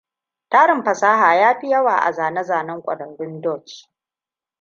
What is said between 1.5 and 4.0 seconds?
fi yawa a zane-zanen ƙwararrun Dutch.